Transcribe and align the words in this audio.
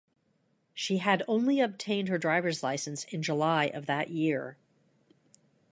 She 0.73 0.97
had 0.97 1.21
only 1.27 1.59
obtained 1.59 2.07
her 2.07 2.17
driver's 2.17 2.63
license 2.63 3.03
in 3.11 3.21
July 3.21 3.65
of 3.67 3.85
that 3.85 4.09
year. 4.09 4.57